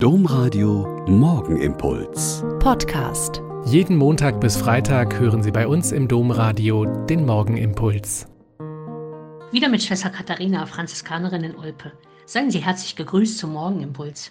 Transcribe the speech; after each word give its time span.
Domradio 0.00 1.04
Morgenimpuls. 1.08 2.44
Podcast. 2.60 3.42
Jeden 3.64 3.96
Montag 3.96 4.40
bis 4.40 4.56
Freitag 4.56 5.18
hören 5.18 5.42
Sie 5.42 5.50
bei 5.50 5.66
uns 5.66 5.90
im 5.90 6.06
Domradio 6.06 6.84
den 6.84 7.26
Morgenimpuls. 7.26 8.28
Wieder 9.50 9.68
mit 9.68 9.82
Schwester 9.82 10.10
Katharina, 10.10 10.66
Franziskanerin 10.66 11.42
in 11.42 11.56
Olpe. 11.56 11.90
Seien 12.26 12.52
Sie 12.52 12.64
herzlich 12.64 12.94
gegrüßt 12.94 13.38
zum 13.38 13.54
Morgenimpuls. 13.54 14.30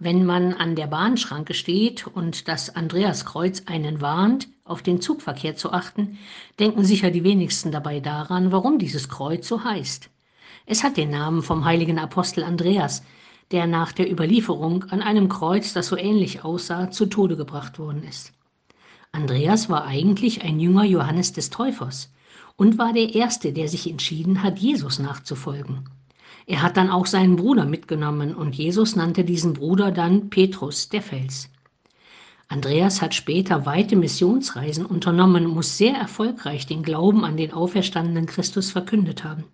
Wenn 0.00 0.26
man 0.26 0.54
an 0.54 0.74
der 0.74 0.88
Bahnschranke 0.88 1.54
steht 1.54 2.08
und 2.08 2.48
das 2.48 2.74
Andreaskreuz 2.74 3.62
einen 3.66 4.00
warnt, 4.00 4.48
auf 4.64 4.82
den 4.82 5.00
Zugverkehr 5.00 5.54
zu 5.54 5.72
achten, 5.72 6.18
denken 6.58 6.82
sicher 6.82 7.12
die 7.12 7.22
wenigsten 7.22 7.70
dabei 7.70 8.00
daran, 8.00 8.50
warum 8.50 8.80
dieses 8.80 9.08
Kreuz 9.08 9.46
so 9.46 9.62
heißt. 9.62 10.10
Es 10.66 10.82
hat 10.82 10.96
den 10.96 11.10
Namen 11.10 11.42
vom 11.42 11.64
heiligen 11.64 12.00
Apostel 12.00 12.42
Andreas, 12.42 13.04
der 13.50 13.66
nach 13.66 13.92
der 13.92 14.10
Überlieferung 14.10 14.84
an 14.84 15.00
einem 15.00 15.28
Kreuz, 15.28 15.72
das 15.72 15.88
so 15.88 15.96
ähnlich 15.96 16.44
aussah, 16.44 16.90
zu 16.90 17.06
Tode 17.06 17.36
gebracht 17.36 17.78
worden 17.78 18.02
ist. 18.02 18.32
Andreas 19.12 19.70
war 19.70 19.84
eigentlich 19.84 20.42
ein 20.42 20.60
Jünger 20.60 20.84
Johannes 20.84 21.32
des 21.32 21.50
Täufers 21.50 22.12
und 22.56 22.78
war 22.78 22.92
der 22.92 23.14
Erste, 23.14 23.52
der 23.52 23.68
sich 23.68 23.88
entschieden 23.88 24.42
hat, 24.42 24.58
Jesus 24.58 24.98
nachzufolgen. 24.98 25.88
Er 26.46 26.62
hat 26.62 26.76
dann 26.76 26.90
auch 26.90 27.06
seinen 27.06 27.36
Bruder 27.36 27.64
mitgenommen 27.64 28.34
und 28.34 28.54
Jesus 28.54 28.96
nannte 28.96 29.24
diesen 29.24 29.54
Bruder 29.54 29.92
dann 29.92 30.30
Petrus, 30.30 30.88
der 30.88 31.02
Fels. 31.02 31.50
Andreas 32.48 33.02
hat 33.02 33.14
später 33.14 33.66
weite 33.66 33.94
Missionsreisen 33.94 34.86
unternommen, 34.86 35.46
muss 35.46 35.76
sehr 35.76 35.94
erfolgreich 35.94 36.66
den 36.66 36.82
Glauben 36.82 37.24
an 37.24 37.36
den 37.36 37.52
auferstandenen 37.52 38.24
Christus 38.24 38.70
verkündet 38.70 39.24
haben. 39.24 39.44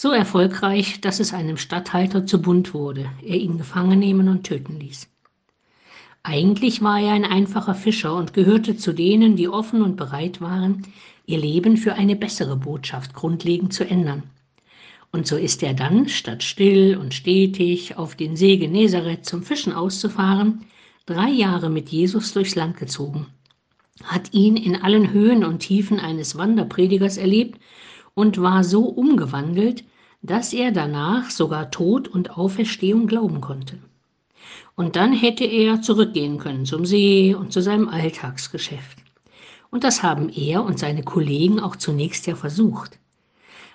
So 0.00 0.12
erfolgreich, 0.12 1.00
dass 1.00 1.18
es 1.18 1.34
einem 1.34 1.56
Statthalter 1.56 2.24
zu 2.24 2.40
bunt 2.40 2.72
wurde, 2.72 3.10
er 3.20 3.34
ihn 3.34 3.58
gefangen 3.58 3.98
nehmen 3.98 4.28
und 4.28 4.44
töten 4.44 4.78
ließ. 4.78 5.08
Eigentlich 6.22 6.82
war 6.82 7.00
er 7.00 7.14
ein 7.14 7.24
einfacher 7.24 7.74
Fischer 7.74 8.14
und 8.14 8.32
gehörte 8.32 8.76
zu 8.76 8.92
denen, 8.92 9.34
die 9.34 9.48
offen 9.48 9.82
und 9.82 9.96
bereit 9.96 10.40
waren, 10.40 10.86
ihr 11.26 11.38
Leben 11.38 11.76
für 11.76 11.94
eine 11.94 12.14
bessere 12.14 12.54
Botschaft 12.54 13.12
grundlegend 13.12 13.72
zu 13.72 13.90
ändern. 13.90 14.22
Und 15.10 15.26
so 15.26 15.36
ist 15.36 15.64
er 15.64 15.74
dann, 15.74 16.08
statt 16.08 16.44
still 16.44 16.96
und 16.96 17.12
stetig 17.12 17.98
auf 17.98 18.14
den 18.14 18.36
See 18.36 18.56
Genezareth 18.56 19.26
zum 19.26 19.42
Fischen 19.42 19.72
auszufahren, 19.72 20.64
drei 21.06 21.30
Jahre 21.30 21.70
mit 21.70 21.88
Jesus 21.88 22.32
durchs 22.32 22.54
Land 22.54 22.76
gezogen, 22.76 23.26
hat 24.04 24.32
ihn 24.32 24.56
in 24.56 24.76
allen 24.76 25.12
Höhen 25.12 25.42
und 25.42 25.58
Tiefen 25.58 25.98
eines 25.98 26.38
Wanderpredigers 26.38 27.16
erlebt 27.16 27.58
und 28.18 28.42
war 28.42 28.64
so 28.64 28.82
umgewandelt, 28.82 29.84
dass 30.22 30.52
er 30.52 30.72
danach 30.72 31.30
sogar 31.30 31.70
Tod 31.70 32.08
und 32.08 32.36
Auferstehung 32.36 33.06
glauben 33.06 33.40
konnte. 33.40 33.78
Und 34.74 34.96
dann 34.96 35.12
hätte 35.12 35.44
er 35.44 35.82
zurückgehen 35.82 36.38
können 36.38 36.66
zum 36.66 36.84
See 36.84 37.36
und 37.36 37.52
zu 37.52 37.62
seinem 37.62 37.88
Alltagsgeschäft. 37.88 38.98
Und 39.70 39.84
das 39.84 40.02
haben 40.02 40.30
er 40.30 40.64
und 40.64 40.80
seine 40.80 41.04
Kollegen 41.04 41.60
auch 41.60 41.76
zunächst 41.76 42.26
ja 42.26 42.34
versucht. 42.34 42.98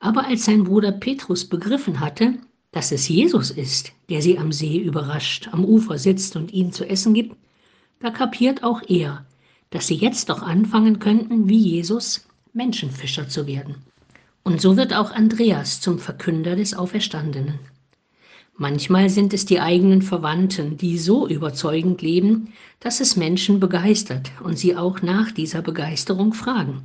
Aber 0.00 0.26
als 0.26 0.44
sein 0.44 0.64
Bruder 0.64 0.92
Petrus 0.92 1.46
begriffen 1.46 2.00
hatte, 2.00 2.34
dass 2.72 2.92
es 2.92 3.08
Jesus 3.08 3.50
ist, 3.50 3.92
der 4.10 4.20
sie 4.20 4.36
am 4.36 4.52
See 4.52 4.76
überrascht, 4.76 5.48
am 5.52 5.64
Ufer 5.64 5.96
sitzt 5.96 6.36
und 6.36 6.52
ihnen 6.52 6.72
zu 6.72 6.86
essen 6.86 7.14
gibt, 7.14 7.38
da 8.00 8.10
kapiert 8.10 8.64
auch 8.64 8.82
er, 8.86 9.24
dass 9.70 9.86
sie 9.86 9.94
jetzt 9.96 10.28
doch 10.28 10.42
anfangen 10.42 10.98
könnten, 10.98 11.48
wie 11.48 11.56
Jesus 11.56 12.28
Menschenfischer 12.52 13.30
zu 13.30 13.46
werden. 13.46 13.76
Und 14.46 14.60
so 14.60 14.76
wird 14.76 14.94
auch 14.94 15.10
Andreas 15.10 15.80
zum 15.80 15.98
Verkünder 15.98 16.54
des 16.54 16.72
Auferstandenen. 16.72 17.58
Manchmal 18.56 19.10
sind 19.10 19.34
es 19.34 19.44
die 19.44 19.58
eigenen 19.58 20.02
Verwandten, 20.02 20.76
die 20.76 20.98
so 20.98 21.26
überzeugend 21.26 22.00
leben, 22.00 22.52
dass 22.78 23.00
es 23.00 23.16
Menschen 23.16 23.58
begeistert 23.58 24.30
und 24.44 24.56
sie 24.56 24.76
auch 24.76 25.02
nach 25.02 25.32
dieser 25.32 25.62
Begeisterung 25.62 26.32
fragen. 26.32 26.84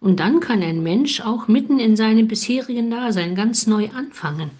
Und 0.00 0.18
dann 0.18 0.40
kann 0.40 0.60
ein 0.60 0.82
Mensch 0.82 1.20
auch 1.20 1.46
mitten 1.46 1.78
in 1.78 1.94
seinem 1.94 2.26
bisherigen 2.26 2.90
Dasein 2.90 3.36
ganz 3.36 3.68
neu 3.68 3.88
anfangen 3.90 4.50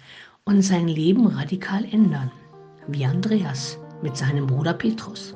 und 0.45 0.61
sein 0.61 0.87
Leben 0.87 1.27
radikal 1.27 1.83
ändern, 1.83 2.31
wie 2.87 3.03
Andreas 3.03 3.77
mit 4.01 4.15
seinem 4.15 4.47
Bruder 4.47 4.73
Petrus. 4.73 5.35